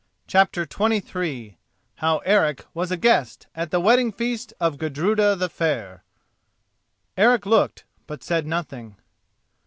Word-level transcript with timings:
CHAPTER 0.25 0.63
XXIII 0.63 1.59
HOW 1.97 2.23
ERIC 2.25 2.65
WAS 2.73 2.89
A 2.91 2.97
GUEST 2.97 3.45
AT 3.53 3.69
THE 3.69 3.79
WEDDING 3.79 4.11
FEAST 4.13 4.51
OF 4.59 4.79
GUDRUDA 4.79 5.35
THE 5.35 5.47
FAIR 5.47 6.03
Eric 7.15 7.45
looked, 7.45 7.83
but 8.07 8.23
said 8.23 8.47
nothing. 8.47 8.95